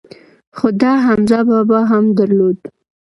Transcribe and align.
خو 0.57 0.67
ده 0.81 0.91
حمزه 1.05 1.39
بابا 1.49 1.79
هم 1.91 2.03
درلود. 2.17 2.59